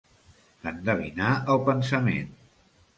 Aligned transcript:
Endevinar 0.71 1.37
el 1.57 1.63
pensament. 1.71 2.37